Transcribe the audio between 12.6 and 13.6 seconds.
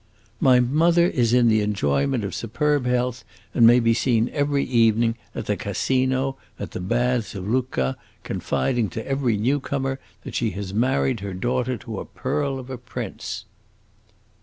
a prince."